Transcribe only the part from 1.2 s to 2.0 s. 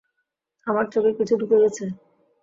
ঢুকে গেছে।